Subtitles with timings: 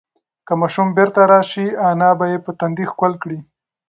[0.45, 3.39] که ماشوم بیرته راشي، انا به یې په تندي ښکل کړي.